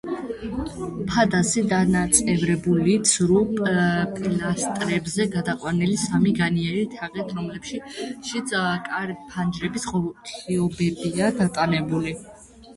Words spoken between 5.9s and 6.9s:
სამი განიერი